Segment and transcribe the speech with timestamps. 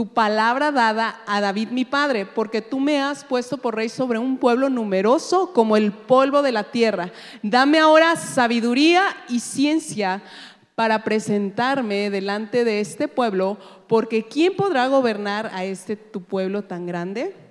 [0.00, 4.18] tu palabra dada a David mi padre, porque tú me has puesto por rey sobre
[4.18, 7.12] un pueblo numeroso como el polvo de la tierra.
[7.42, 10.22] Dame ahora sabiduría y ciencia
[10.74, 13.58] para presentarme delante de este pueblo,
[13.88, 17.49] porque ¿quién podrá gobernar a este tu pueblo tan grande?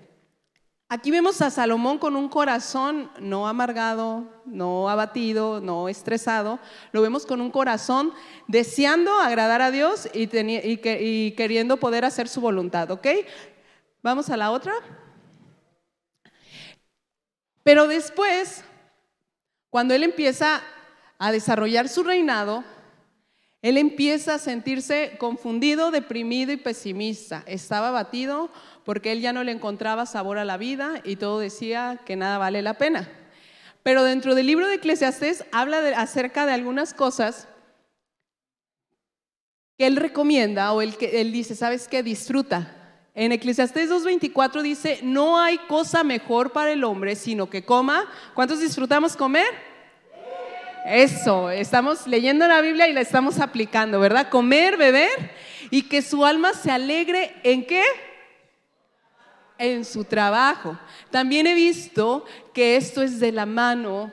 [0.92, 6.58] Aquí vemos a Salomón con un corazón no amargado, no abatido, no estresado.
[6.92, 8.12] Lo vemos con un corazón
[8.48, 10.26] deseando agradar a Dios y,
[11.36, 13.06] queriendo poder hacer su voluntad, ¿ok?
[14.02, 14.74] Vamos a la otra.
[17.62, 18.64] Pero después,
[19.70, 20.64] cuando él empieza
[21.20, 22.64] a desarrollar su reinado,
[23.62, 27.44] él empieza a sentirse confundido, deprimido y pesimista.
[27.46, 28.50] Estaba abatido
[28.90, 32.40] porque él ya no le encontraba sabor a la vida y todo decía que nada
[32.40, 33.08] vale la pena.
[33.84, 37.48] Pero dentro del libro de Eclesiastés habla acerca de algunas cosas
[39.78, 42.02] que él recomienda o él, él dice, ¿sabes qué?
[42.02, 43.04] Disfruta.
[43.14, 48.12] En Eclesiastés 2.24 dice, no hay cosa mejor para el hombre sino que coma.
[48.34, 49.54] ¿Cuántos disfrutamos comer?
[50.88, 54.30] Eso, estamos leyendo la Biblia y la estamos aplicando, ¿verdad?
[54.30, 55.12] Comer, beber
[55.70, 57.84] y que su alma se alegre en qué?
[59.60, 60.80] En su trabajo.
[61.12, 64.12] También he visto que esto es de la mano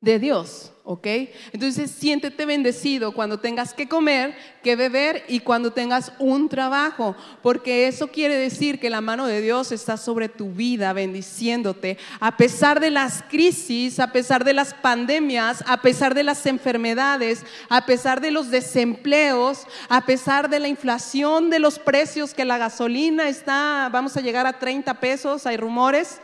[0.00, 0.72] de Dios.
[0.86, 1.06] ¿ok?
[1.52, 7.88] Entonces siéntete bendecido cuando tengas que comer, que beber y cuando tengas un trabajo, porque
[7.88, 12.78] eso quiere decir que la mano de Dios está sobre tu vida, bendiciéndote, a pesar
[12.78, 18.20] de las crisis, a pesar de las pandemias, a pesar de las enfermedades, a pesar
[18.20, 23.88] de los desempleos, a pesar de la inflación de los precios, que la gasolina está,
[23.92, 26.20] vamos a llegar a 30 pesos, hay rumores,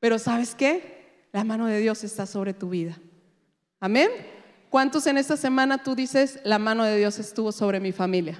[0.00, 0.97] pero ¿sabes qué?
[1.32, 2.98] La mano de Dios está sobre tu vida.
[3.80, 4.10] Amén.
[4.70, 8.38] ¿Cuántos en esta semana tú dices, la mano de Dios estuvo sobre mi familia?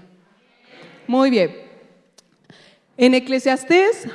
[1.07, 1.55] Muy bien.
[2.97, 4.09] En Eclesiastés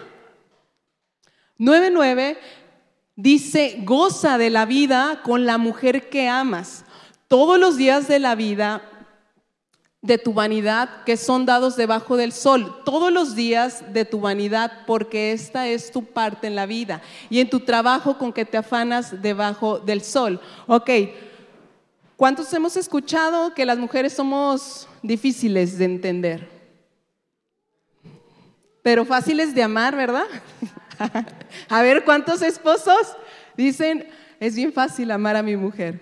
[1.58, 2.38] 9:9
[3.16, 6.86] dice, goza de la vida con la mujer que amas.
[7.28, 8.84] Todos los días de la vida
[10.04, 14.84] de tu vanidad que son dados debajo del sol, todos los días de tu vanidad,
[14.86, 18.58] porque esta es tu parte en la vida y en tu trabajo con que te
[18.58, 20.42] afanas debajo del sol.
[20.68, 20.90] Ok,
[22.18, 26.50] ¿cuántos hemos escuchado que las mujeres somos difíciles de entender?
[28.82, 30.26] Pero fáciles de amar, ¿verdad?
[31.70, 33.16] a ver, ¿cuántos esposos
[33.56, 34.06] dicen,
[34.38, 35.98] es bien fácil amar a mi mujer?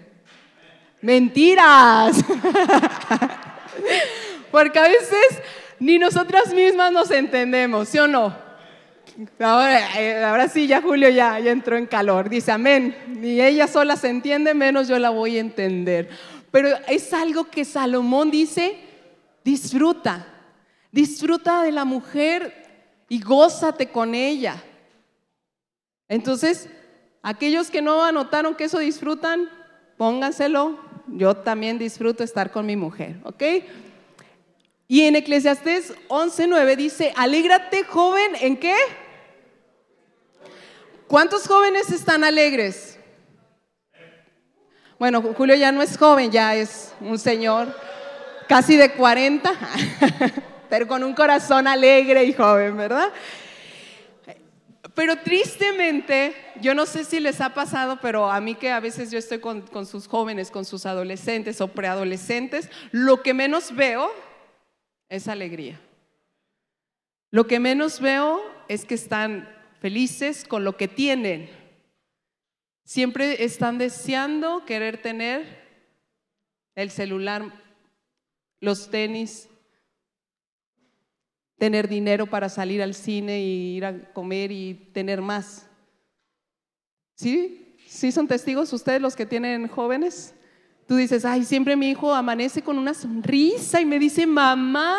[1.03, 2.17] Mentiras.
[4.52, 5.42] Porque a veces
[5.80, 8.36] ni nosotras mismas nos entendemos, ¿sí o no?
[9.18, 12.30] Eh, ahora, sí, ya Julio ya, ya entró en calor.
[12.30, 12.96] Dice, amén.
[13.08, 16.09] Ni ella sola se entiende, menos yo la voy a entender.
[16.52, 18.78] Pero es algo que Salomón dice,
[19.44, 20.28] disfruta.
[20.92, 24.62] Disfruta de la mujer y gózate con ella.
[26.08, 26.70] Entonces,
[27.22, 29.50] aquellos que no anotaron que eso disfrutan,
[29.98, 30.78] pónganselo
[31.11, 33.44] yo también disfruto estar con mi mujer, ¿ok?
[34.88, 38.75] Y en Eclesiastés 11:9 dice, alégrate joven, ¿en qué?
[41.07, 42.97] ¿Cuántos jóvenes están alegres?
[44.99, 47.75] Bueno, Julio ya no es joven, ya es un señor
[48.47, 49.51] casi de 40,
[50.69, 53.09] pero con un corazón alegre y joven, ¿verdad?
[54.96, 59.12] Pero tristemente, yo no sé si les ha pasado, pero a mí que a veces
[59.12, 64.12] yo estoy con, sus jóvenes, con sus adolescentes o preadolescentes, lo que menos veo
[65.08, 65.80] es alegría.
[67.30, 69.47] Lo que menos veo es que están
[69.80, 71.50] felices con lo que tienen.
[72.84, 75.62] Siempre están deseando querer tener
[76.74, 77.44] el celular,
[78.59, 79.47] los tenis,
[81.61, 85.67] tener dinero para salir al cine y ir a comer y tener más.
[87.13, 87.75] ¿Sí?
[87.85, 90.34] ¿Sí son testigos ustedes los que tienen jóvenes?
[90.87, 94.97] Tú dices, ay, siempre mi hijo amanece con una sonrisa y me dice, mamá,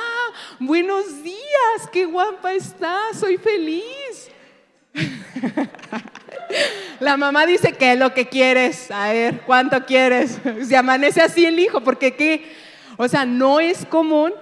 [0.60, 4.30] buenos días, qué guapa estás, soy feliz.
[7.00, 8.88] La mamá dice, ¿qué es lo que quieres?
[8.92, 10.38] A ver, ¿cuánto quieres?
[10.62, 12.52] Se amanece así el hijo, porque qué,
[12.96, 14.32] o sea, no es común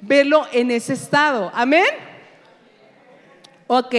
[0.00, 1.50] verlo en ese estado.
[1.54, 1.84] Amén.
[3.66, 3.94] Ok.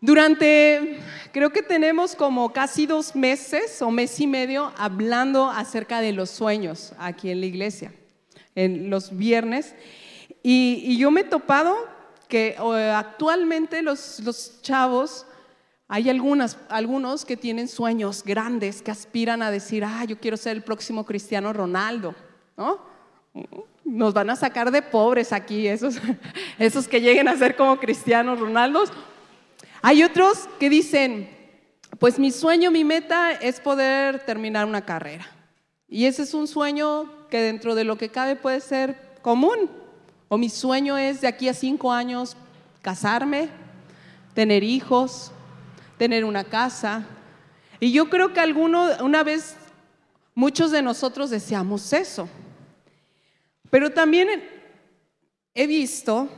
[0.00, 1.00] Durante,
[1.32, 6.30] creo que tenemos como casi dos meses o mes y medio hablando acerca de los
[6.30, 7.92] sueños aquí en la iglesia,
[8.54, 9.74] en los viernes.
[10.42, 11.76] Y, yo me he topado
[12.28, 12.56] que
[12.94, 15.26] actualmente los, los chavos,
[15.88, 20.56] hay algunas, algunos que tienen sueños grandes, que aspiran a decir, ah, yo quiero ser
[20.56, 22.14] el próximo Cristiano Ronaldo,
[22.56, 22.97] ¿no?
[23.84, 25.96] Nos van a sacar de pobres aquí, esos,
[26.58, 28.92] esos que lleguen a ser como cristianos Ronaldos.
[29.82, 31.30] Hay otros que dicen,
[31.98, 35.26] pues mi sueño, mi meta es poder terminar una carrera.
[35.88, 39.70] Y ese es un sueño que dentro de lo que cabe puede ser común.
[40.28, 42.36] O mi sueño es de aquí a cinco años
[42.82, 43.48] casarme,
[44.34, 45.32] tener hijos,
[45.96, 47.06] tener una casa.
[47.80, 49.56] Y yo creo que alguno, una vez,
[50.34, 52.28] muchos de nosotros deseamos eso.
[53.70, 54.28] Pero también
[55.54, 56.28] he visto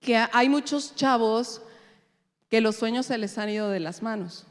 [0.00, 1.62] que hay muchos chavos
[2.48, 4.46] que los sueños se les han ido de las manos.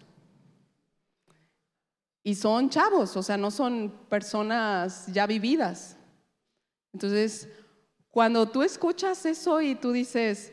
[2.24, 5.98] Y son chavos, o sea, no son personas ya vividas.
[6.94, 7.50] Entonces,
[8.12, 10.52] cuando tú escuchas eso y tú dices,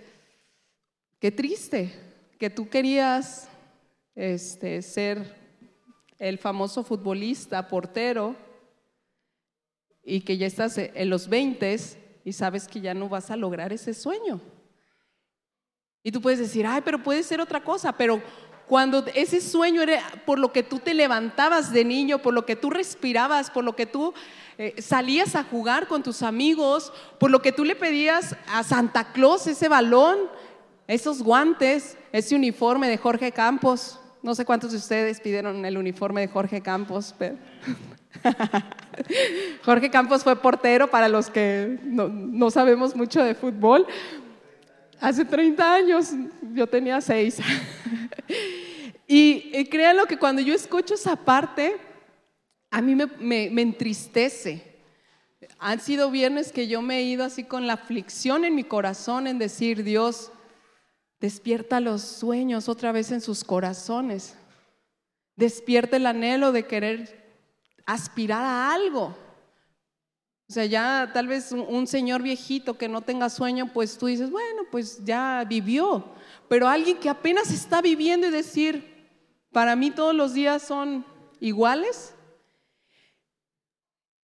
[1.19, 1.93] qué triste,
[2.39, 3.49] que tú querías
[4.15, 5.37] este, ser
[6.19, 8.35] el famoso futbolista, portero,
[10.09, 11.77] y que ya estás en los 20
[12.25, 14.41] y sabes que ya no vas a lograr ese sueño.
[16.03, 18.23] Y tú puedes decir, ay, pero puede ser otra cosa, pero
[18.67, 22.57] cuando ese sueño era por lo que tú te levantabas de niño, por lo que
[22.57, 24.15] tú respirabas, por lo que tú
[24.57, 26.91] eh, salías a jugar con tus amigos,
[27.21, 30.19] por lo que tú le pedías a Santa Claus ese balón,
[30.87, 34.01] esos guantes, ese uniforme de Jorge Campos.
[34.23, 37.37] No sé cuántos de ustedes pidieron el uniforme de Jorge Campos, pero...
[39.65, 43.87] Jorge Campos fue portero para los que no, sabemos mucho de fútbol,
[45.01, 46.11] Hace 30 años,
[46.55, 47.39] yo tenía 6.
[49.07, 51.77] y, créanlo que cuando yo escucho esa parte,
[52.71, 54.65] a mí me, entristece.
[55.61, 59.29] Han sido viernes que yo me he ido así con la aflicción en mi corazón
[59.29, 60.33] en decir, Dios,
[61.21, 64.37] despierta los sueños otra vez en sus corazones.
[65.37, 67.29] Despierta el anhelo de querer
[67.87, 69.17] aspirar a algo.
[70.49, 74.31] O sea, ya tal vez un, señor viejito que no tenga sueño, pues tú dices,
[74.31, 76.05] bueno, pues ya vivió.
[76.49, 79.11] Pero alguien que apenas está viviendo y decir,
[79.53, 81.05] para mí todos los días son
[81.41, 82.15] iguales.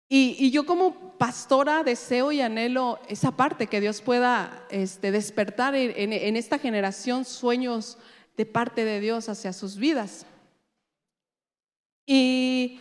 [0.09, 6.37] Y, yo como pastora deseo y anhelo esa parte, que Dios pueda este, despertar en
[6.37, 7.99] esta generación sueños
[8.37, 10.27] de parte de Dios hacia sus vidas.
[12.06, 12.81] Y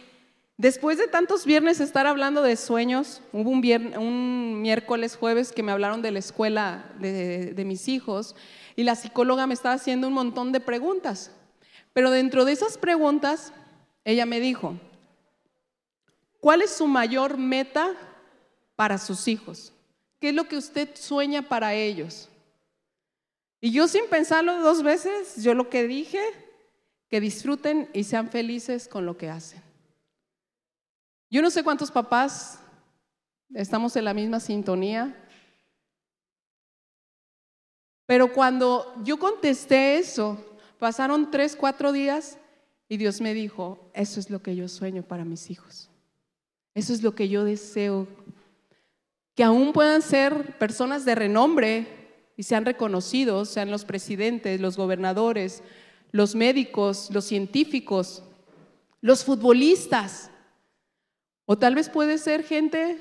[0.58, 6.04] Después de tantos viernes estar hablando de sueños, hubo un, miércoles, jueves que me hablaron
[6.04, 8.36] de la escuela de, de mis hijos
[8.76, 11.32] y la psicóloga me estaba haciendo un montón de preguntas.
[11.92, 13.52] Pero dentro de esas preguntas,
[14.06, 14.76] ella me dijo,
[16.44, 17.96] ¿cuál es su mayor meta
[18.76, 19.72] para sus hijos?
[20.20, 22.28] ¿Qué es lo que usted sueña para ellos?
[23.62, 26.20] Y yo sin pensarlo dos veces, yo lo que dije,
[27.08, 29.64] que disfruten y sean felices con lo que hacen.
[31.30, 32.60] Yo no sé cuántos papás
[33.54, 35.16] estamos en la misma sintonía,
[38.06, 40.38] pero cuando yo contesté eso,
[40.78, 42.38] pasaron tres, cuatro días
[42.90, 45.90] y Dios me dijo, eso es lo que yo sueño para mis hijos.
[46.76, 48.08] Eso es lo que yo deseo.
[49.36, 51.88] Que aún puedan ser personas de renombre
[52.38, 55.64] y sean reconocidos, sean los presidentes, los gobernadores,
[56.12, 58.24] los médicos, los científicos,
[59.02, 60.32] los futbolistas.
[61.46, 62.98] O tal vez puede ser gente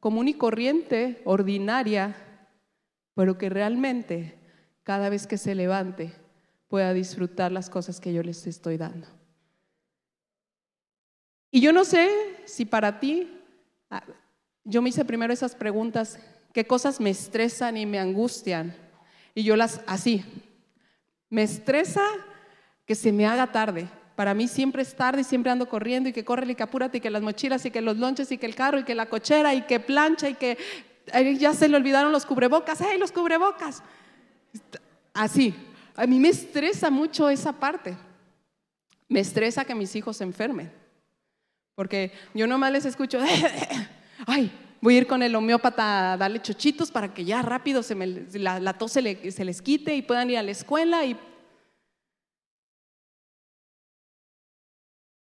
[0.00, 2.16] común y corriente, ordinaria,
[3.14, 4.38] pero que realmente
[4.82, 6.12] cada vez que se levante
[6.68, 9.06] pueda disfrutar las cosas que yo les estoy dando.
[11.54, 12.10] Y yo no sé
[12.46, 13.30] si para ti,
[13.88, 14.02] ah,
[14.64, 16.18] yo me hice primero esas preguntas,
[16.52, 18.74] qué cosas me estresan y me angustian.
[19.36, 20.24] Y yo las, así,
[21.30, 22.02] me estresa
[22.84, 26.12] que se me haga tarde, para mí siempre es tarde y siempre ando corriendo y
[26.12, 28.46] que corre y que apúrate y que las mochilas y que los lonches y que
[28.46, 30.58] el carro y que la cochera y que plancha y que
[31.38, 33.80] ya se le olvidaron los cubrebocas, ¡ay, los cubrebocas!
[35.12, 35.54] Así,
[35.94, 37.96] a mí me estresa mucho esa parte.
[39.08, 40.82] Me estresa que mis hijos se enfermen.
[41.74, 43.18] Porque yo nomás les escucho,
[44.26, 44.50] ¡ay!
[44.80, 48.06] Voy a ir con el homeópata a darle chochitos para que ya rápido se me,
[48.06, 51.16] la, tos se, se les quite y puedan ir a la escuela y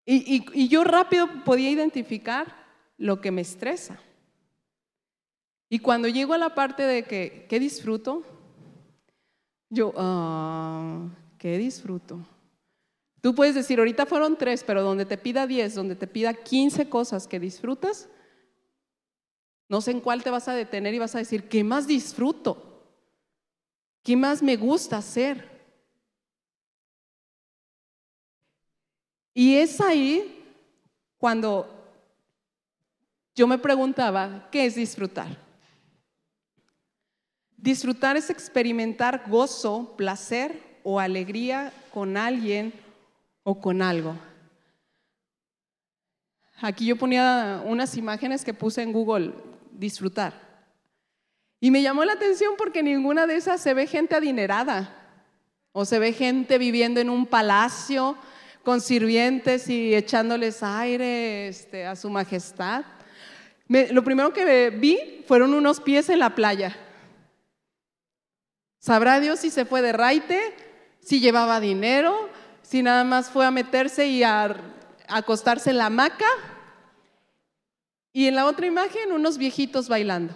[0.04, 2.56] Y, yo rápido podía identificar
[2.98, 4.00] lo que me estresa.
[5.68, 8.22] Y cuando llego a la parte de que, ¿qué disfruto?
[9.70, 12.20] Yo, ah, ¿qué disfruto?
[13.22, 16.88] Tú puedes decir, ahorita fueron tres, pero donde te pida diez, donde te pida quince
[16.88, 18.08] cosas que disfrutas,
[19.68, 22.84] no sé en cuál te vas a detener y vas a decir, ¿qué más disfruto?
[24.02, 25.48] ¿Qué más me gusta hacer?
[29.32, 30.44] Y es ahí
[31.16, 31.70] cuando
[33.36, 35.38] yo me preguntaba, ¿qué es disfrutar?
[37.56, 42.72] Disfrutar es experimentar gozo, placer o alegría con alguien
[43.42, 44.16] o con algo.
[46.60, 49.32] Aquí yo ponía unas imágenes que puse en Google,
[49.72, 50.32] disfrutar.
[51.60, 54.96] Y me llamó la atención porque ninguna de esas se ve gente adinerada
[55.72, 58.16] o se ve gente viviendo en un palacio
[58.62, 62.84] con sirvientes y echándoles aire este, a su majestad.
[63.68, 66.76] lo primero que vi fueron unos pies en la playa.
[68.78, 70.40] Sabrá Dios si se fue de raite,
[71.00, 72.28] si llevaba dinero,
[72.72, 74.56] si nada más fue a meterse y a
[75.06, 76.24] acostarse en la hamaca.
[78.14, 80.32] Y en la otra imagen, unos viejitos bailando.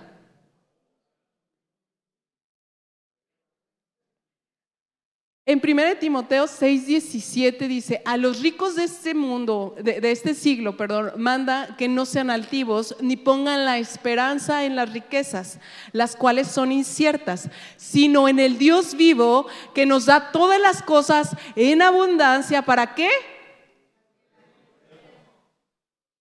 [5.49, 10.77] En 1 Timoteo 6:17 dice, a los ricos de este mundo, de, de, este siglo,
[10.77, 15.61] perdón, manda que no sean altivos ni pongan la esperanza en las riquezas,
[15.93, 21.37] las cuales son inciertas, sino en el Dios vivo que nos da todas las cosas
[21.55, 22.63] en abundancia.
[22.63, 23.09] ¿Para qué?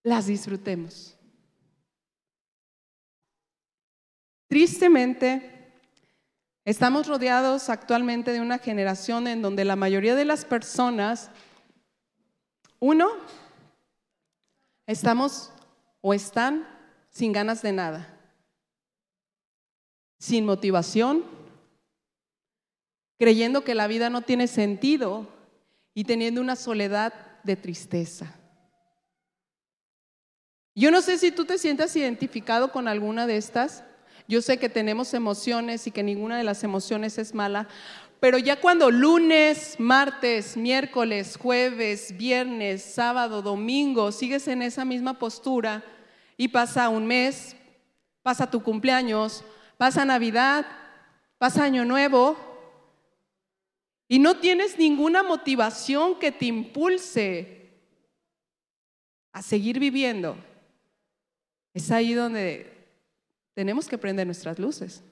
[0.04, 1.18] Las disfrutemos.
[4.46, 5.55] Tristemente,
[6.66, 11.30] Estamos rodeados actualmente de una generación en donde la mayoría de las personas,
[12.80, 13.08] uno,
[14.84, 15.52] estamos
[16.00, 16.66] o están
[17.08, 18.18] sin ganas de nada,
[20.18, 21.24] sin motivación,
[23.16, 25.28] creyendo que la vida no tiene sentido
[25.94, 28.34] y teniendo una soledad de tristeza.
[30.74, 33.84] Yo no sé si tú te sientas identificado con alguna de estas.
[34.28, 37.68] Yo sé que tenemos emociones y que ninguna de las emociones es mala,
[38.18, 45.84] pero ya cuando lunes, martes, miércoles, jueves, viernes, sábado, domingo, sigues en esa misma postura
[46.36, 47.54] y pasa un mes,
[48.22, 49.44] pasa tu cumpleaños,
[49.76, 50.66] pasa Navidad,
[51.38, 52.36] pasa Año Nuevo,
[54.08, 57.70] y no tienes ninguna motivación que te impulse
[59.32, 60.36] a seguir viviendo,
[61.74, 62.75] es ahí donde
[63.56, 65.02] tenemos que prender nuestras luces.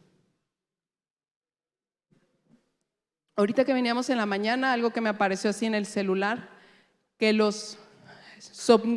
[3.37, 6.51] Ahorita que veníamos en la mañana, algo que me apareció así en el celular,
[7.17, 7.79] que los,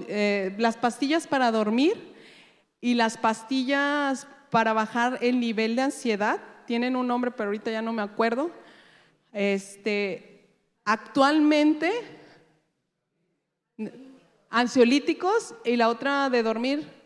[0.10, 2.14] eh, las pastillas para dormir
[2.82, 7.82] y las pastillas para bajar el nivel de ansiedad, tienen un nombre, pero ahorita ya
[7.82, 8.52] no me acuerdo.
[9.32, 10.46] Este,
[10.84, 11.94] actualmente,
[14.50, 16.97] ansiolíticos y la otra de dormir,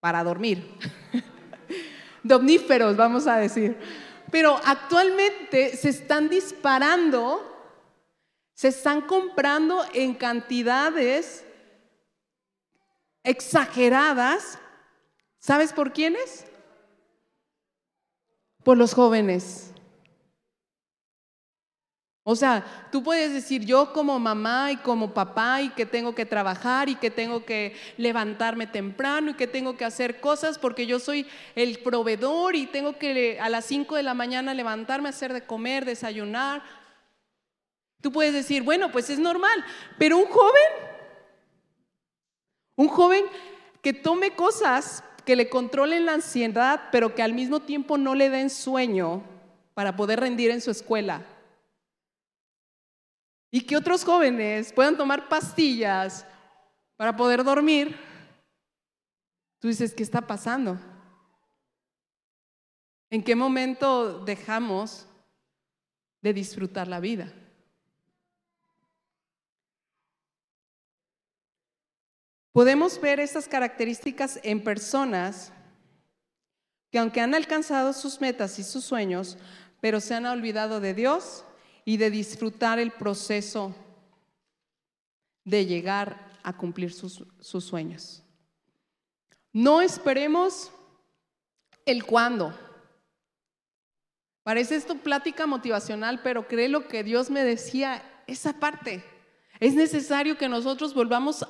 [0.00, 0.64] para dormir.
[2.22, 3.78] Domníferos, vamos a decir.
[4.30, 7.44] Pero actualmente se están disparando,
[8.54, 11.44] se están comprando en cantidades
[13.22, 14.58] exageradas.
[15.38, 16.44] ¿Sabes por quiénes?
[18.64, 19.67] Por los jóvenes.
[22.30, 26.26] O sea, tú puedes decir yo como mamá y como papá y que tengo que
[26.26, 31.00] trabajar y que tengo que levantarme temprano y que tengo que hacer cosas porque yo
[31.00, 35.46] soy el proveedor y tengo que a las 5 de la mañana levantarme, hacer de
[35.46, 36.62] comer, desayunar.
[38.02, 39.64] Tú puedes decir, bueno, pues es normal,
[39.98, 40.72] pero un joven,
[42.76, 43.24] un joven
[43.80, 48.28] que tome cosas que le controlen la ansiedad, pero que al mismo tiempo no le
[48.28, 49.22] den sueño
[49.72, 51.22] para poder rendir en su escuela
[53.50, 56.26] y que otros jóvenes puedan tomar pastillas
[56.96, 57.96] para poder dormir,
[59.58, 60.78] tú dices, ¿qué está pasando?
[63.10, 65.06] ¿En qué momento dejamos
[66.20, 67.32] de disfrutar la vida?
[72.52, 75.52] Podemos ver estas características en personas
[76.90, 79.38] que aunque han alcanzado sus metas y sus sueños,
[79.80, 81.44] pero se han olvidado de Dios
[81.88, 83.74] y de disfrutar el proceso
[85.42, 88.22] de llegar a cumplir sus, sueños.
[89.54, 90.70] No esperemos
[91.86, 92.52] el cuándo.
[94.42, 99.02] Parece esto plática motivacional, pero cree lo que Dios me decía, esa parte.
[99.58, 101.42] Es necesario que nosotros volvamos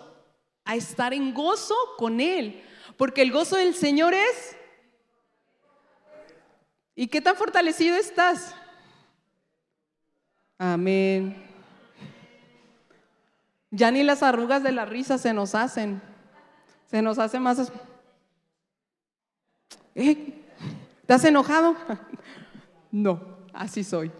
[0.65, 2.63] a estar en gozo con Él,
[2.97, 4.57] porque el gozo del Señor es...
[6.95, 8.55] ¿Y qué tan fortalecido estás?
[10.59, 11.49] Amén.
[13.71, 16.03] Ya ni las arrugas de la risa se nos hacen.
[16.87, 17.71] Se nos hace más...
[19.95, 20.35] ¿Eh?
[21.01, 21.77] ¿Estás enojado?
[22.91, 23.21] No,
[23.53, 24.11] así soy.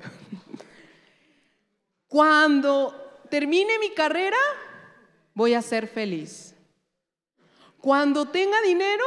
[2.07, 4.37] Cuando termine mi carrera,
[5.33, 6.55] voy a ser feliz.
[7.81, 9.05] Cuando tenga dinero,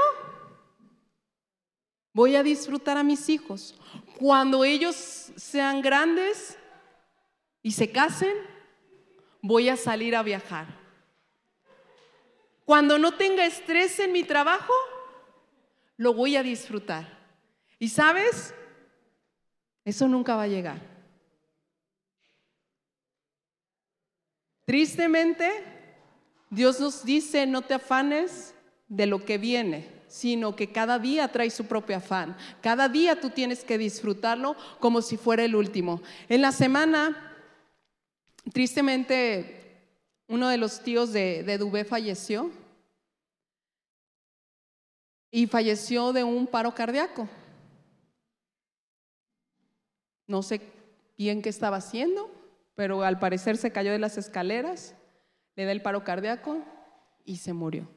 [2.12, 3.80] voy a disfrutar a mis hijos.
[4.18, 4.96] Cuando ellos
[5.36, 6.58] sean grandes
[7.64, 8.34] y se casen,
[9.42, 10.68] voy a salir a viajar.
[12.66, 14.74] Cuando no tenga estrés en mi trabajo,
[15.98, 17.20] lo voy a disfrutar.
[17.80, 18.54] Y sabes,
[19.84, 20.80] eso nunca va a llegar.
[24.66, 25.50] Tristemente,
[26.50, 28.54] Dios nos dice, no te afanes
[28.88, 32.38] de lo que viene, sino que cada día trae su propio afán.
[32.62, 36.02] Cada día tú tienes que disfrutarlo como si fuera el último.
[36.30, 37.31] En la semana,
[38.54, 39.62] tristemente,
[40.28, 42.52] uno de los tíos de, Dubé falleció
[45.30, 47.28] y falleció de un paro cardíaco.
[50.28, 50.62] No sé
[51.18, 52.32] bien qué estaba haciendo,
[52.76, 54.96] pero al parecer se cayó de las escaleras,
[55.56, 56.60] le da el paro cardíaco
[57.26, 57.88] y se murió,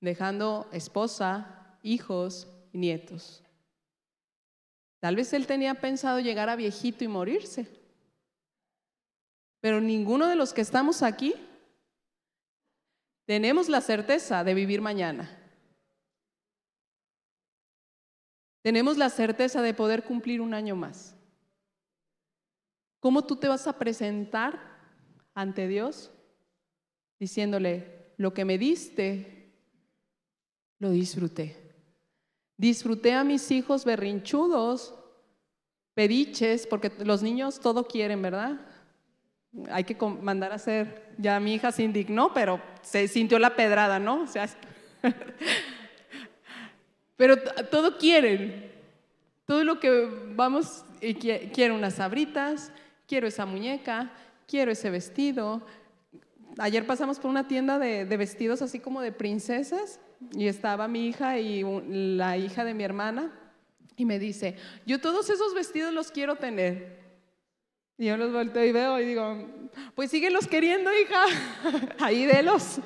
[0.00, 3.42] dejando esposa, hijos y nietos.
[5.00, 7.68] Tal vez él tenía pensado llegar a viejito y morirse,
[9.60, 11.34] pero ninguno de los que estamos aquí
[13.24, 15.28] tenemos la certeza de vivir mañana.
[18.62, 21.14] Tenemos la certeza de poder cumplir un año más.
[23.00, 24.58] ¿Cómo tú te vas a presentar
[25.34, 26.10] ante Dios
[27.18, 29.52] diciéndole, lo que me diste,
[30.78, 31.56] lo disfruté?
[32.56, 34.94] Disfruté a mis hijos berrinchudos,
[35.94, 38.67] pediches, porque los niños todo quieren, ¿verdad?
[39.70, 43.98] Hay que mandar a hacer, ya mi hija se indignó, pero se sintió la pedrada,
[43.98, 44.22] ¿no?
[44.22, 44.48] O sea,
[47.16, 47.36] pero
[47.70, 48.70] todo quieren,
[49.46, 52.72] todo lo que vamos, y quiero unas sabritas,
[53.06, 54.12] quiero esa muñeca,
[54.46, 55.62] quiero ese vestido.
[56.58, 60.00] Ayer pasamos por una tienda de, vestidos así como de princesas
[60.32, 61.62] y estaba mi hija y
[62.16, 63.32] la hija de mi hermana
[63.96, 64.56] y me dice,
[64.86, 67.07] yo todos esos vestidos los quiero tener.
[67.98, 69.36] Y yo los volteo y veo y digo,
[69.96, 71.24] pues síguelos queriendo, hija.
[71.98, 72.78] Ahí délos.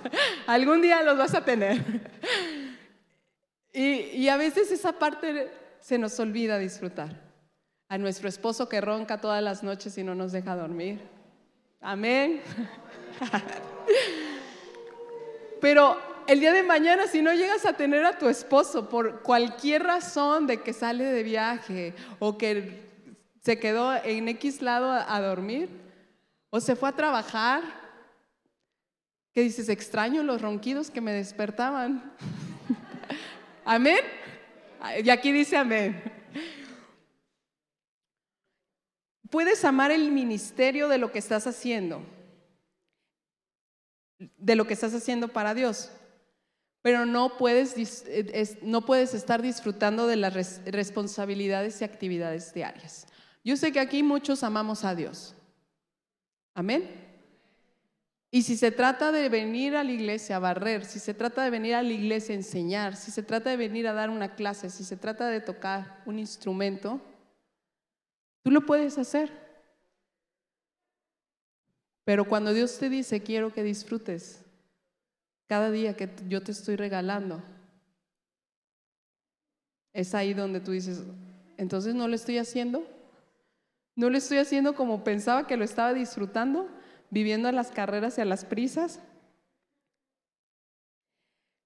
[0.46, 1.83] Algún día los vas a tener.
[3.75, 7.20] Y, y, a veces esa parte se nos olvida disfrutar
[7.88, 11.01] a nuestro esposo que ronca todas las noches y no nos deja dormir.
[11.81, 12.40] Amén.
[15.61, 19.83] Pero el día de mañana, si no llegas a tener a tu esposo por cualquier
[19.83, 22.91] razón de que sale de viaje o que
[23.42, 25.68] se quedó en X lado a, dormir
[26.50, 27.62] o se fue a trabajar,
[29.33, 32.12] que dices, extraño los ronquidos que me despertaban.
[33.64, 33.98] amén.
[35.02, 36.00] Y aquí dice amén.
[39.28, 42.05] Puedes amar el ministerio de lo que estás haciendo,
[44.18, 45.90] de lo que estás haciendo para Dios,
[46.83, 47.74] pero no puedes,
[48.62, 50.35] no puedes estar disfrutando de las
[50.66, 53.07] responsabilidades y actividades diarias.
[53.44, 55.35] Yo sé que aquí muchos amamos a Dios.
[56.55, 56.88] Amén.
[58.31, 61.50] Y si se trata de venir a la iglesia a barrer, si se trata de
[61.50, 64.70] venir a la iglesia a enseñar, si se trata de venir a dar una clase,
[64.70, 67.00] si se trata de tocar un instrumento,
[68.42, 69.31] Tú lo puedes hacer.
[72.05, 74.44] Pero cuando Dios te dice, quiero que disfrutes
[75.46, 77.42] cada día que yo te estoy regalando,
[79.92, 81.02] es ahí donde tú dices,
[81.59, 82.85] entonces no lo estoy haciendo.
[83.94, 86.68] No lo estoy haciendo como pensaba que lo estaba disfrutando,
[87.11, 89.00] viviendo a las carreras y a las prisas.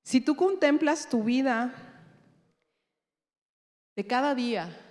[0.03, 1.75] Si tú contemplas tu vida
[3.95, 4.83] de cada día,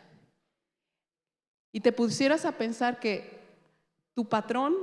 [1.75, 3.37] y te pusieras a pensar que
[4.13, 4.73] tu patrón,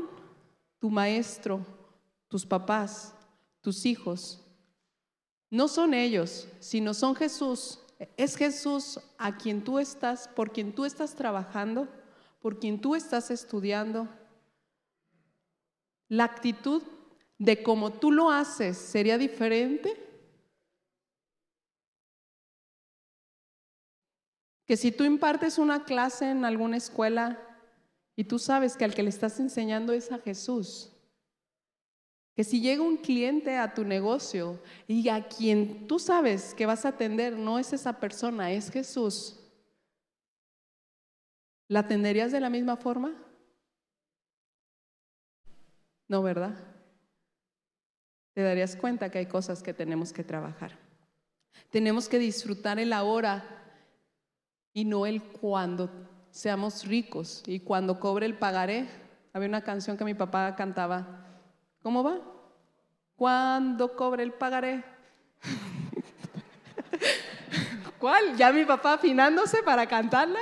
[0.79, 1.65] tu maestro,
[2.29, 3.15] tus papás,
[3.63, 4.45] tus hijos,
[5.49, 7.81] no son ellos, sino son Jesús.
[8.19, 11.89] Es Jesús a quien tú estás, por quien tú estás trabajando,
[12.43, 14.09] por quien tú estás estudiando.
[16.09, 16.83] La actitud
[17.39, 20.03] de cómo tú lo haces sería diferente
[24.73, 27.39] Que si tú impartes una clase en alguna escuela
[28.17, 30.91] y tú sabes que al que le estás enseñando es a Jesús,
[32.35, 36.87] que si llega un cliente a tu negocio y a quien tú sabes que vas
[36.87, 39.41] a atender no es esa persona, es Jesús,
[41.73, 43.15] ¿la atenderías de la misma forma?
[46.07, 46.55] No, ¿verdad?
[48.35, 50.79] Te darías cuenta que hay cosas que tenemos que trabajar.
[51.71, 53.43] Tenemos que disfrutar el ahora
[54.75, 55.91] y no el cuando
[56.31, 58.87] seamos ricos y cuando cobre el pagaré.
[59.33, 61.25] Había una canción que mi papá cantaba.
[61.83, 62.21] ¿Cómo va?
[63.17, 64.85] Cuando cobre el pagaré.
[67.99, 68.37] ¿Cuál?
[68.37, 70.41] Ya mi papá afinándose para cantarla.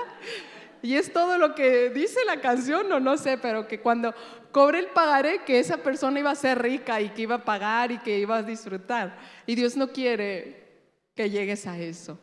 [0.83, 4.15] Y es todo lo que dice la canción, o no sé, pero que cuando
[4.53, 7.93] cobre el pagaré, que esa persona iba a ser rica y que iba a pagar
[7.93, 9.19] y que iba a disfrutar.
[9.47, 10.69] Y Dios no quiere
[11.15, 12.19] que llegues a eso.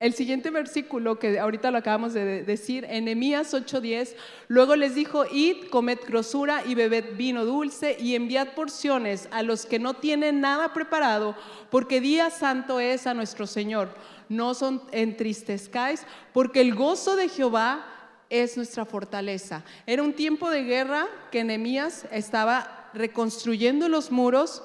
[0.00, 4.14] El siguiente versículo que ahorita lo acabamos de decir, Enemías 8:10,
[4.46, 9.66] luego les dijo, id, comed grosura y bebed vino dulce y enviad porciones a los
[9.66, 11.34] que no tienen nada preparado,
[11.68, 13.88] porque día santo es a nuestro Señor.
[14.28, 17.84] No son entristezcáis, porque el gozo de Jehová
[18.30, 19.64] es nuestra fortaleza.
[19.84, 24.62] Era un tiempo de guerra que Enemías estaba reconstruyendo los muros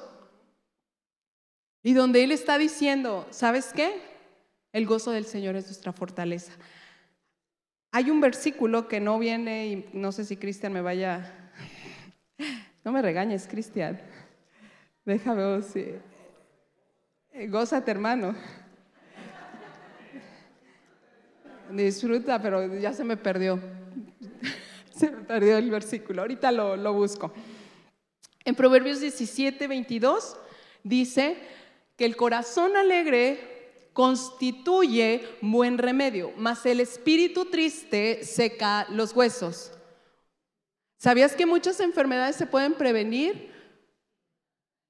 [1.82, 4.13] y donde él está diciendo, ¿sabes qué?
[4.74, 6.52] El gozo del Señor es nuestra fortaleza.
[7.92, 11.52] Hay un versículo que no viene y no sé si Cristian me vaya...
[12.84, 14.02] No me regañes, Cristian.
[15.06, 15.94] Déjame si...
[17.32, 18.36] Eh, gózate, hermano.
[21.72, 23.60] Disfruta, pero ya se me perdió.
[24.94, 26.22] Se me perdió el versículo.
[26.22, 27.34] Ahorita lo, lo busco.
[28.44, 30.38] En Proverbios 17, 22
[30.84, 31.38] dice
[31.96, 33.53] que el corazón alegre
[33.94, 39.72] constituye buen remedio, mas el espíritu triste seca los huesos.
[40.98, 43.52] ¿Sabías que muchas enfermedades se pueden prevenir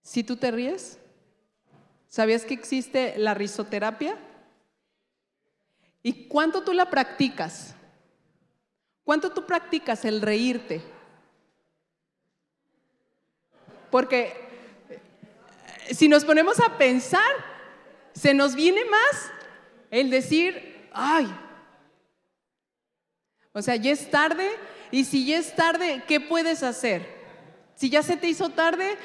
[0.02, 1.00] si tú te ríes?
[2.08, 4.18] ¿Sabías que existe la risoterapia?
[6.02, 7.76] ¿Y cuánto tú la practicas?
[9.04, 10.82] ¿Cuánto tú practicas el reírte?
[13.90, 14.34] Porque
[15.92, 17.53] si nos ponemos a pensar,
[18.14, 19.32] se nos viene más
[19.92, 21.28] el decir, ay,
[23.54, 24.50] o sea, ya es tarde
[24.92, 27.08] y si ya es tarde, ¿qué puedes hacer?
[27.76, 28.98] Si ya se te hizo tarde,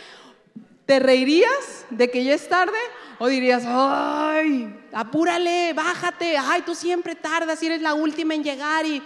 [0.87, 2.79] ¿te reirías de que ya es tarde?
[3.19, 8.87] ¿O dirías, ay, apúrale, bájate, ay, tú siempre tardas y eres la última en llegar
[8.87, 9.03] y...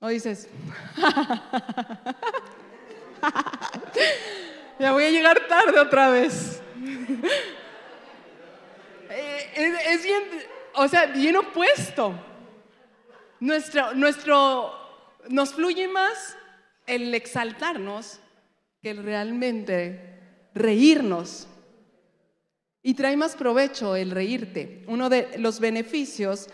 [0.00, 0.48] O dices,
[4.78, 6.62] ya voy a llegar tarde otra vez.
[9.12, 10.22] Eh, es, bien,
[10.74, 12.14] o sea, bien opuesto.
[13.40, 14.72] Nuestro, nuestro,
[15.28, 16.36] nos fluye más
[16.86, 18.20] el exaltarnos
[18.80, 21.48] que el realmente reírnos.
[22.82, 24.84] Y trae más provecho el reírte.
[24.86, 26.48] Uno de los beneficios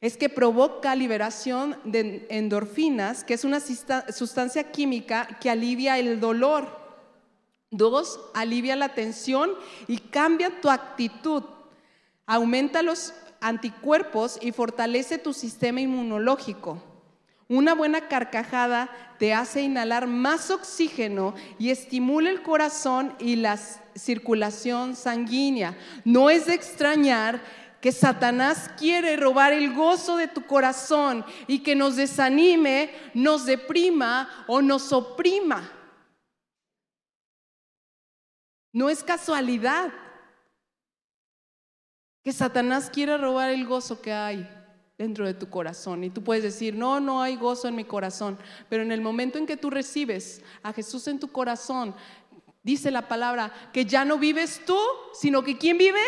[0.00, 6.82] es que provoca liberación de endorfinas, que es una sustancia química que alivia el dolor.
[7.70, 9.52] Dos, alivia la tensión
[9.86, 11.44] y cambia tu actitud
[12.26, 16.82] aumenta los anticuerpos y fortalece tu sistema inmunológico.
[17.48, 23.58] Una buena carcajada te hace inhalar más oxígeno y estimula el corazón y la
[23.94, 25.76] circulación sanguínea.
[26.04, 27.42] No es de extrañar
[27.82, 34.46] que Satanás quiere robar el gozo de tu corazón y que nos desanime, nos deprima
[34.46, 35.70] o nos oprima.
[38.72, 39.92] No es casualidad
[42.24, 44.48] que Satanás quiere robar el gozo que hay
[44.96, 46.02] dentro de tu corazón.
[46.04, 48.38] Y tú puedes decir, no, no hay gozo en mi corazón.
[48.70, 51.94] Pero en el momento en que tú recibes a Jesús en tu corazón,
[52.62, 54.78] dice la palabra, que ya no vives tú,
[55.12, 56.00] sino que ¿quién vive?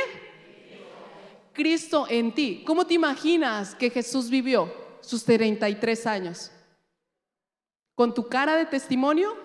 [1.52, 2.62] Cristo en ti.
[2.66, 6.50] ¿Cómo te imaginas que Jesús vivió sus 33 años?
[7.94, 9.36] ¿Con tu cara de testimonio?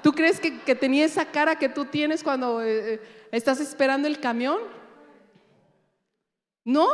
[0.00, 4.20] ¿Tú crees que, tenía esa cara que tú tienes cuando eh, eh, estás esperando el
[4.20, 4.58] camión?
[6.64, 6.88] ¿No?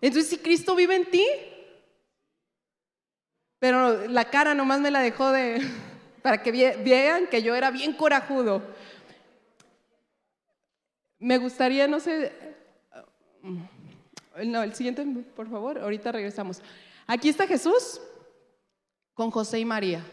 [0.00, 1.26] Entonces, si Cristo vive en ti,
[3.58, 5.60] pero la cara nomás me la dejó de,
[6.22, 8.62] para que vean que yo era bien corajudo.
[11.18, 12.32] Me gustaría, no sé,
[14.44, 15.04] no, el siguiente,
[15.36, 16.60] por favor, ahorita regresamos.
[17.06, 18.00] Aquí está Jesús
[19.14, 20.04] con José y María.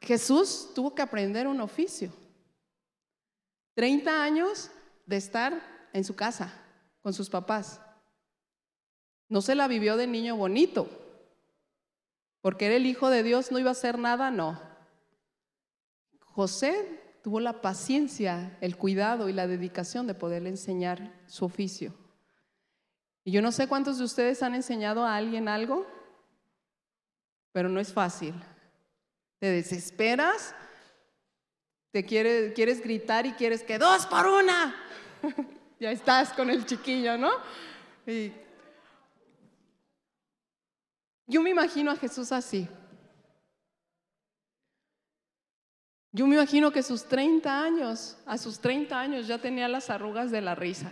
[0.00, 2.10] Jesús tuvo que aprender un oficio.
[3.74, 4.70] 30 años
[5.08, 6.52] de estar en su casa
[7.00, 7.80] con sus papás.
[9.28, 10.88] No se la vivió de niño bonito,
[12.42, 14.60] porque era el hijo de Dios, no iba a hacer nada, no.
[16.20, 21.94] José tuvo la paciencia, el cuidado y la dedicación de poderle enseñar su oficio.
[23.24, 25.86] Y yo no sé cuántos de ustedes han enseñado a alguien algo,
[27.52, 28.34] pero no es fácil.
[29.38, 30.54] Te desesperas,
[31.92, 34.84] te quieres, quieres gritar y quieres que dos por una.
[35.80, 37.30] ya estás con el chiquillo, ¿no?
[41.26, 42.66] yo me imagino a Jesús así.
[46.10, 50.30] Yo me imagino que sus 30 años, a sus 30 años ya tenía las arrugas
[50.30, 50.90] de la risa.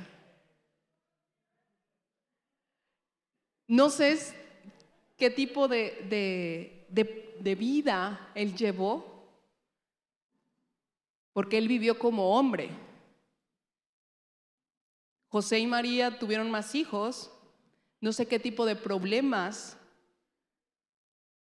[3.67, 4.19] No sé
[5.17, 6.87] qué tipo de
[7.59, 9.17] vida él llevó,
[11.33, 12.86] porque él vivió como hombre.
[15.29, 17.31] José y María tuvieron más hijos,
[18.01, 19.77] no sé qué tipo de problemas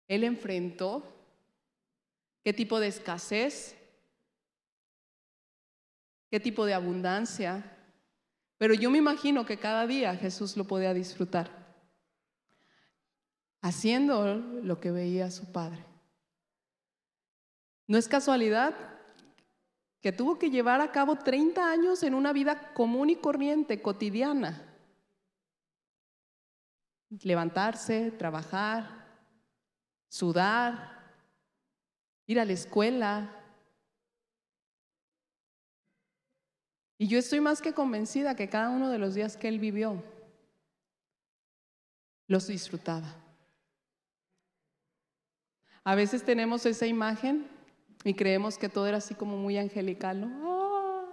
[0.09, 1.03] él enfrentó,
[2.45, 3.77] qué tipo de escasez,
[6.31, 7.77] qué tipo de abundancia,
[8.59, 11.51] pero yo me imagino que cada día Jesús lo podía disfrutar,
[13.61, 15.85] haciendo lo que veía su Padre.
[17.87, 18.96] No es casualidad
[20.07, 24.63] que tuvo que llevar a cabo 30 años en una vida común y corriente, cotidiana.
[27.25, 29.05] Levantarse, trabajar,
[30.09, 31.13] sudar,
[32.25, 33.35] ir a la escuela.
[36.99, 40.05] Y yo estoy más que convencida que cada uno de los días que él vivió
[42.29, 43.13] los disfrutaba.
[45.83, 47.56] A veces tenemos esa imagen
[48.09, 51.07] y creemos que todo era así como muy angelical, ¿no?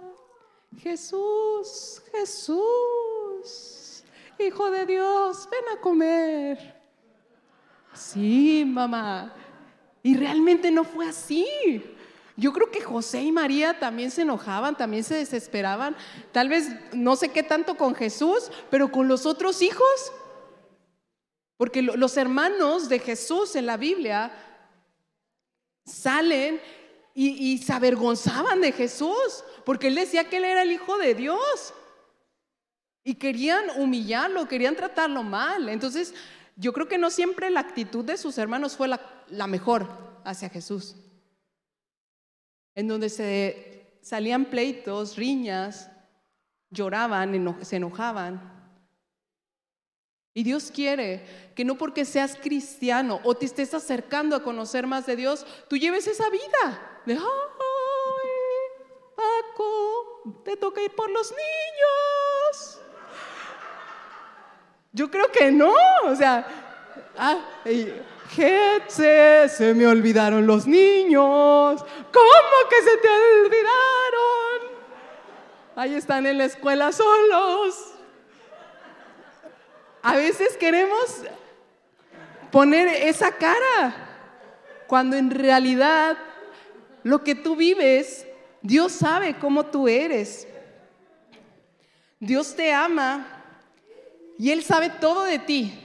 [0.78, 2.64] Jesús, Jesús,
[4.38, 6.82] Hijo de Dios, ven a comer.
[7.92, 9.32] Sí, mamá.
[10.02, 11.46] Y realmente no fue así.
[12.36, 15.96] Yo creo que José y María también se enojaban, también se desesperaban.
[16.32, 20.12] Tal vez no sé qué tanto con Jesús, pero con los otros hijos.
[21.56, 24.32] Porque los hermanos de Jesús en la Biblia
[25.86, 26.60] salen
[27.16, 31.72] y, se avergonzaban de Jesús, porque él decía que él era el Hijo de Dios.
[33.04, 35.68] Y querían humillarlo, querían tratarlo mal.
[35.68, 36.12] Entonces,
[36.56, 39.88] yo creo que no siempre la actitud de sus hermanos fue la, mejor
[40.24, 40.96] hacia Jesús.
[42.74, 45.90] En donde se salían pleitos, riñas,
[46.70, 48.52] lloraban, se enojaban.
[50.36, 55.06] Y Dios quiere que no porque seas cristiano o te estés acercando a conocer más
[55.06, 57.20] de Dios, tú lleves esa vida de, ay,
[59.16, 62.80] Paco, te toca ir por los niños.
[64.92, 66.46] Yo creo que no, o sea,
[67.18, 67.38] ah,
[68.88, 71.84] se me olvidaron los niños.
[72.12, 74.74] ¿Cómo que se te olvidaron?
[75.76, 77.92] Ahí están en la escuela solos.
[80.02, 81.22] A veces queremos
[82.52, 83.94] poner esa cara
[84.86, 86.16] cuando en realidad
[87.04, 88.26] lo que tú vives,
[88.62, 90.48] Dios sabe cómo tú eres.
[92.18, 93.26] Dios te ama
[94.38, 95.78] y Él sabe todo de ti.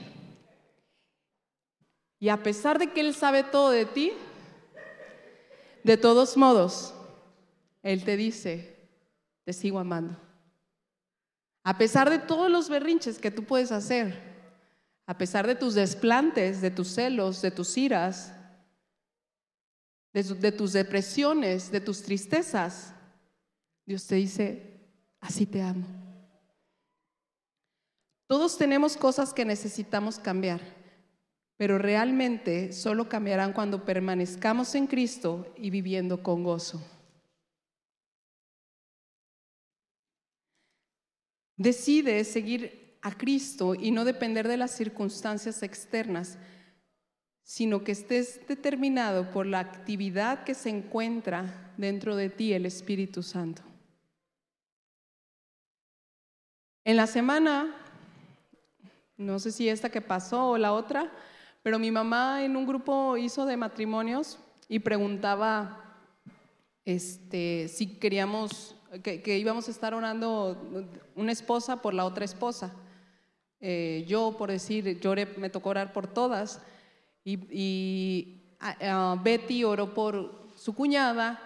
[2.18, 4.12] Y a pesar de que Él sabe todo de ti,
[5.84, 6.94] de todos modos,
[7.82, 8.76] Él te dice,
[9.44, 10.16] te sigo amando.
[11.62, 14.18] A pesar de todos los berrinches que tú puedes hacer,
[15.06, 18.32] a pesar de tus desplantes, de tus celos, de tus iras,
[20.12, 22.92] de, tus depresiones, de tus tristezas,
[23.86, 24.80] Dios te dice,
[25.20, 25.86] así te amo.
[28.26, 30.60] Todos tenemos cosas que necesitamos cambiar,
[31.56, 36.80] pero realmente solo cambiarán cuando permanezcamos en Cristo y viviendo con gozo.
[41.56, 46.38] Decide seguir a Cristo y no depender de las circunstancias externas
[47.50, 53.24] sino que estés determinado por la actividad que se encuentra dentro de ti, el Espíritu
[53.24, 53.60] Santo.
[56.84, 57.74] En la semana,
[59.16, 61.10] no sé si esta que pasó o la otra,
[61.64, 65.98] pero mi mamá en un grupo hizo de matrimonios y preguntaba
[66.84, 70.56] este, si queríamos, que, íbamos a estar orando
[71.16, 72.72] una esposa por la otra esposa.
[73.60, 76.62] Eh, yo, por decir, yo me tocó orar por todas.
[77.50, 78.36] Y,
[79.22, 81.40] Betty oró por su cuñada.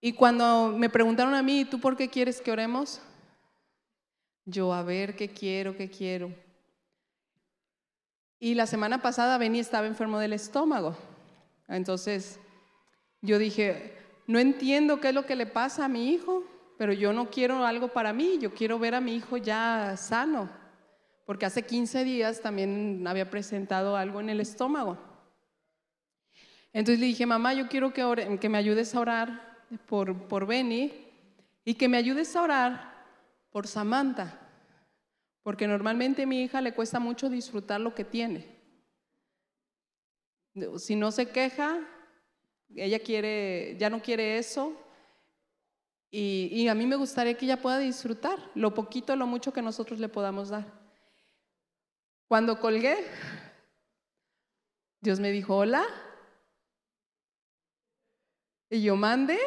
[0.00, 3.00] Y cuando me preguntaron a mí, ¿tú por qué quieres que oremos?
[4.44, 5.76] Yo, a ver, ¿qué quiero?
[5.76, 6.32] ¿Qué quiero?
[8.38, 10.96] Y la semana pasada Benny estaba enfermo del estómago.
[11.66, 12.38] Entonces,
[13.20, 16.44] yo dije, no entiendo qué es lo que le pasa a mi hijo,
[16.78, 20.57] pero yo no quiero algo para mí, yo quiero ver a mi hijo ya sano
[21.28, 24.96] porque hace 15 días también había presentado algo en el estómago.
[26.72, 30.90] Entonces le dije, mamá, yo quiero que, me ayudes a orar por, por Benny
[31.66, 33.04] y que me ayudes a orar
[33.50, 34.40] por Samantha,
[35.42, 38.46] porque normalmente a mi hija le cuesta mucho disfrutar lo que tiene.
[40.78, 41.78] Si no se queja,
[42.74, 44.72] ella quiere, ya no quiere eso.
[46.10, 49.60] Y, y a mí me gustaría que ella pueda disfrutar lo poquito, lo mucho que
[49.60, 50.77] nosotros le podamos dar.
[52.28, 53.06] Cuando colgué,
[55.00, 55.84] Dios me dijo, hola.
[58.68, 59.38] Y yo mande.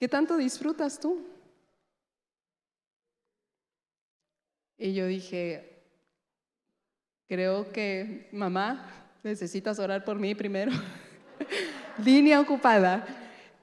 [0.00, 1.24] ¿Qué tanto disfrutas tú?
[4.76, 5.84] Y yo dije,
[7.28, 8.90] creo que mamá,
[9.22, 10.72] necesitas orar por mí primero.
[12.04, 13.06] Línea ocupada.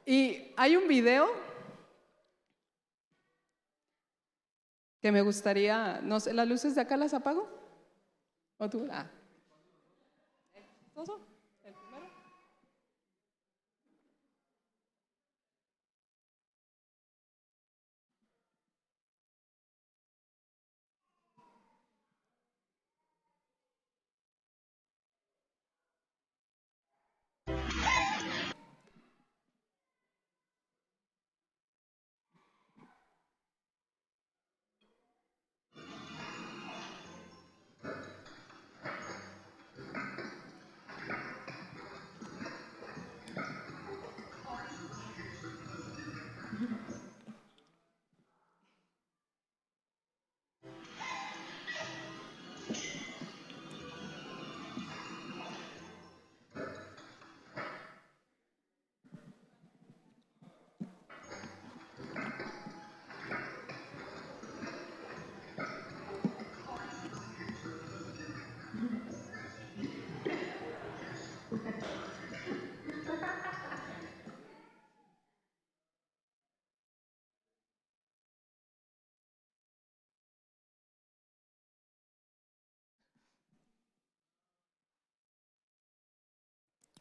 [0.06, 1.28] Y hay un video
[5.08, 7.48] que me gustaría, no sé, ¿las luces de acá las apago?
[8.58, 8.86] ¿O tú?
[8.92, 9.06] Ah.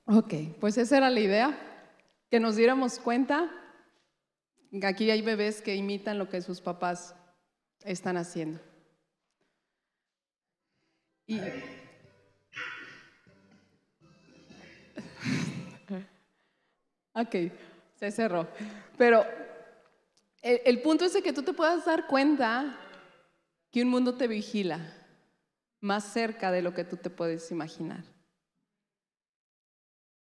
[0.07, 1.59] Ok, pues esa era la idea,
[2.31, 3.51] que nos diéramos cuenta
[4.85, 7.15] aquí hay bebés que imitan lo que sus papás
[7.85, 8.61] están haciendo.
[11.27, 11.41] Y...
[17.15, 17.35] ok,
[17.97, 18.47] se cerró.
[18.99, 19.25] Pero
[20.43, 22.79] el, el punto es de que tú te puedas dar cuenta
[23.71, 24.93] que un mundo te vigila
[25.81, 28.16] más cerca de lo que tú te puedes imaginar.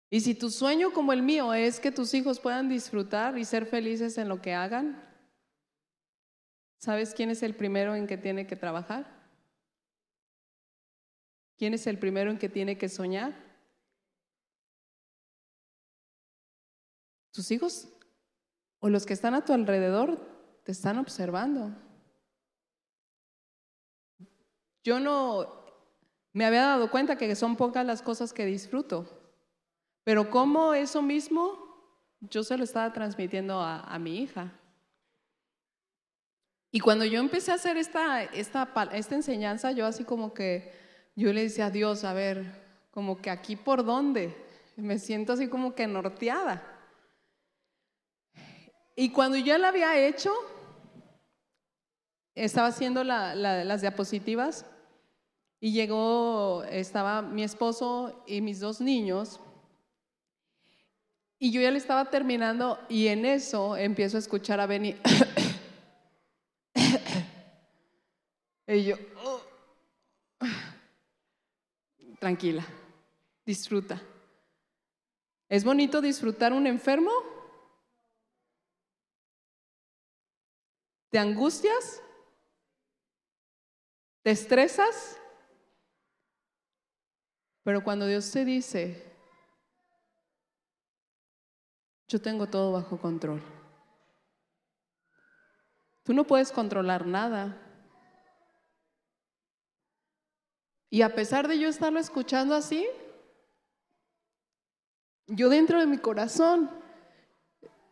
[0.09, 3.65] Y si tu sueño como el mío es que tus hijos puedan disfrutar y ser
[3.65, 5.03] felices en lo que hagan,
[6.77, 9.15] ¿sabes quién es el primero en que tiene que trabajar?
[11.57, 13.33] ¿Quién es el primero en que tiene que soñar?
[17.31, 17.89] Tus hijos
[18.79, 20.19] o los que están a tu alrededor
[20.63, 21.75] te están observando.
[24.83, 25.65] Yo no
[26.33, 29.24] me había dado cuenta que son pocas las cosas que disfruto.
[30.05, 31.57] Pero ¿cómo eso mismo
[32.21, 34.53] yo se lo estaba transmitiendo a, mi hija?
[36.71, 40.71] Y cuando yo empecé a hacer esta, esta, esta enseñanza, yo así como que,
[41.15, 42.45] yo le decía a Dios, a ver,
[42.91, 44.37] como que aquí por dónde,
[44.75, 46.61] me siento así como que norteada.
[48.95, 50.31] Y cuando yo la había hecho,
[52.35, 54.67] estaba haciendo las diapositivas
[55.59, 59.39] y llegó, estaba mi esposo y mis dos niños
[61.45, 64.95] y yo ya le estaba terminando y en eso empiezo a escuchar a Benny.
[68.67, 69.41] y yo, oh".
[72.19, 72.65] tranquila,
[73.45, 74.01] disfruta.
[75.47, 77.11] ¿Es bonito disfrutar un enfermo?
[81.11, 82.01] ¿Te angustias?
[84.23, 85.21] ¿Te estresas?
[87.61, 89.14] Pero cuando Dios te dice,
[92.07, 93.41] yo tengo todo bajo control.
[96.03, 97.61] Tú no puedes controlar nada.
[100.89, 102.87] Y a pesar de yo estarlo escuchando así,
[105.27, 106.69] yo dentro de mi corazón,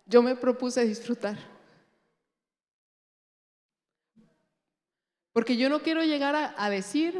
[0.05, 1.37] yo me propuse disfrutar.
[5.31, 7.19] Porque yo no quiero llegar a, a, decir,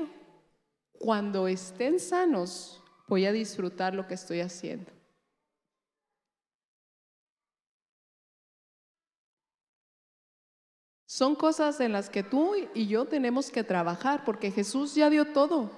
[1.00, 4.92] cuando estén sanos, voy a disfrutar lo que estoy haciendo.
[11.14, 15.26] Son cosas en las que tú y yo tenemos que trabajar porque Jesús ya dio
[15.26, 15.70] todo.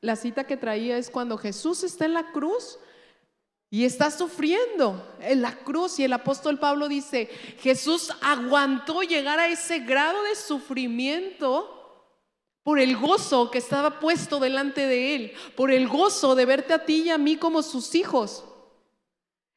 [0.00, 2.80] La cita que traía es cuando Jesús está en la cruz
[3.70, 7.26] y está sufriendo en la cruz y el apóstol Pablo dice,
[7.60, 12.10] Jesús aguantó llegar a ese grado de sufrimiento
[12.64, 16.84] por el gozo que estaba puesto delante de él, por el gozo de verte a
[16.84, 18.44] ti y a mí como sus hijos.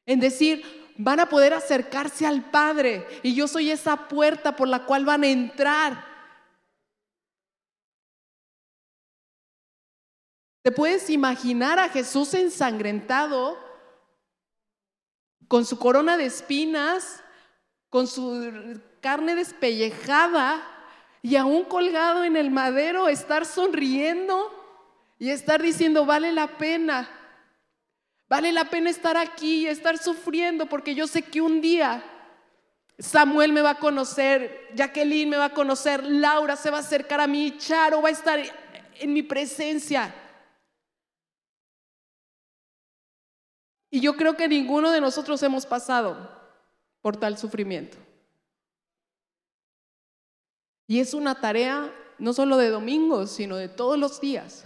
[0.06, 4.84] En decir, van a poder acercarse al Padre y yo soy esa puerta por la
[4.84, 6.04] cual van a entrar.
[10.62, 13.56] ¿Te puedes imaginar a Jesús ensangrentado
[15.46, 17.22] con su corona de espinas,
[17.88, 20.72] con su carne despellejada?
[21.26, 24.48] y aún colgado en el madero, estar sonriendo
[25.18, 27.10] y estar diciendo, vale la pena,
[28.28, 32.02] vale la pena estar aquí y estar sufriendo porque yo sé que un día
[32.98, 37.20] Samuel me va a conocer, Jacqueline me va a conocer, Laura se va a acercar
[37.20, 38.40] a mí, Charo va a estar
[38.98, 40.14] en mi presencia.
[43.90, 46.30] Y yo creo que ninguno de nosotros hemos pasado
[47.02, 47.98] por tal sufrimiento.
[50.86, 54.64] Y es una tarea no solo de domingos, sino de todos los días.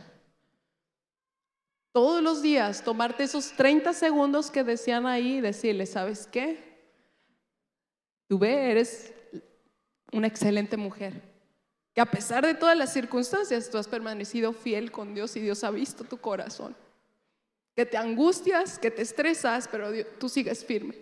[1.93, 6.71] Todos los días tomarte esos 30 segundos que decían ahí y decirle, ¿sabes qué?
[8.29, 9.13] Tú ve, eres
[10.13, 11.21] una excelente mujer.
[11.93, 15.65] Que a pesar de todas las circunstancias, tú has permanecido fiel con Dios y Dios
[15.65, 16.77] ha visto tu corazón.
[17.75, 20.95] Que te angustias, que te estresas, pero tú sigues firme.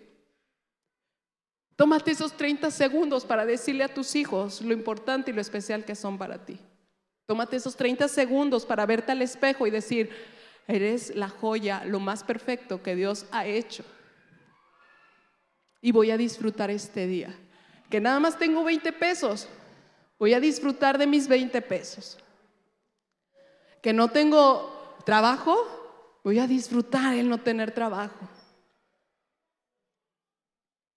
[1.77, 5.95] Tómate esos 30 segundos para decirle a tus hijos lo importante y lo especial que
[5.95, 6.59] son para ti.
[7.27, 10.11] Tómate esos 30 segundos para verte al espejo y decir,
[10.69, 13.85] eres la joya, lo más perfecto que Dios ha hecho.
[15.81, 17.35] Y voy a disfrutar este día.
[17.91, 19.49] Que nada más tengo 20 pesos.
[20.19, 22.19] Voy a disfrutar de mis 20 pesos.
[23.83, 26.21] Que no tengo trabajo.
[26.23, 28.29] Voy a disfrutar el no tener trabajo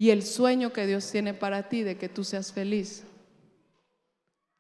[0.02, 3.04] y el sueño que Dios tiene para ti de que tú seas feliz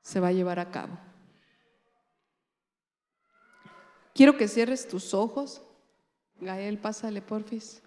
[0.03, 0.99] se va a llevar a cabo.
[4.13, 5.61] Quiero que cierres tus ojos.
[6.39, 7.81] Gael, pásale, porfis.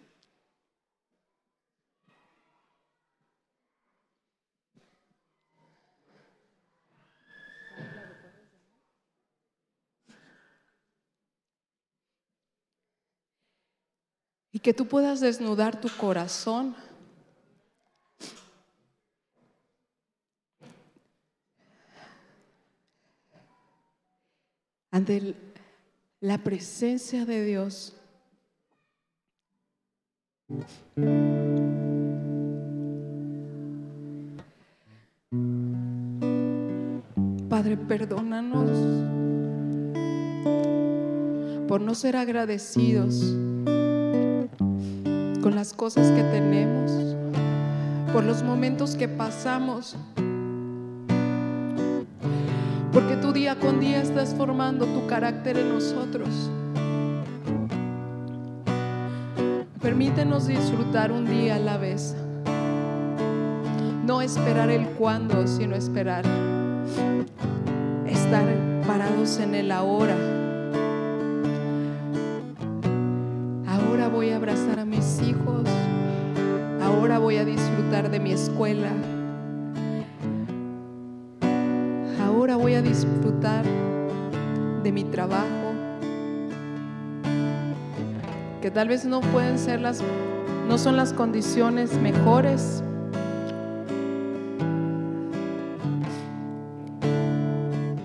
[14.53, 16.77] Y que tú puedas desnudar tu corazón
[24.93, 25.35] ante
[26.25, 27.93] la presencia de Dios.
[37.51, 38.70] Padre, perdónanos
[41.68, 43.20] por no ser agradecidos
[45.43, 46.91] con las cosas que tenemos,
[48.14, 49.95] por los momentos que pasamos
[52.95, 56.28] porque tú día con día estás formando tu carácter en nosotros.
[59.82, 62.14] Permítenos disfrutar un día a la vez.
[64.07, 66.24] No esperar el cuándo, sino esperar.
[68.07, 68.47] Estar
[68.86, 70.16] parados en el ahora.
[73.66, 75.68] Ahora voy a abrazar a mis hijos.
[76.80, 78.92] Ahora voy a disfrutar de mi escuela.
[83.53, 85.74] De mi trabajo,
[88.62, 90.03] que tal vez no pueden ser las,
[90.66, 92.82] no son las condiciones mejores.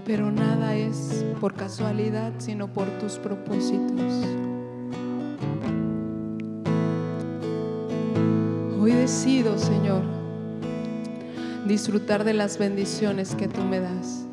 [0.06, 4.26] Pero nada es por casualidad, sino por tus propósitos.
[8.82, 10.02] Hoy decido, Señor,
[11.66, 14.29] disfrutar de las bendiciones que tú me das.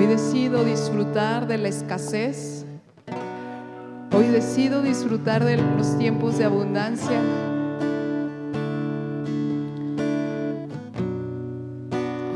[0.00, 2.64] Hoy decido disfrutar de la escasez.
[4.16, 7.20] Hoy decido disfrutar de los tiempos de abundancia.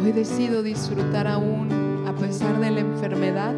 [0.04, 3.54] Hoy decido disfrutar aún a pesar de la enfermedad.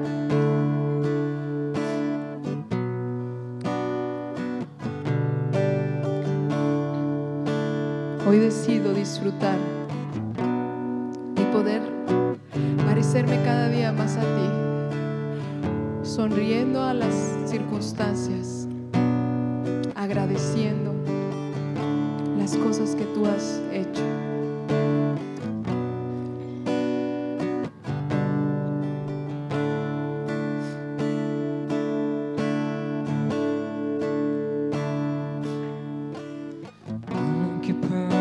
[8.25, 9.76] Hoy decido disfrutar
[13.45, 14.49] cada día más a ti,
[16.03, 17.15] sonriendo a las
[17.47, 18.69] circunstancias,
[19.95, 20.95] agradeciendo
[22.39, 23.86] las cosas que tú has hecho.